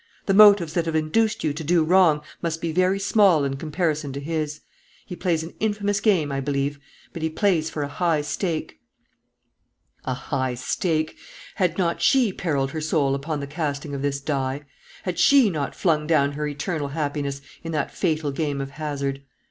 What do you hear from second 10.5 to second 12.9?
stake! Had not she perilled her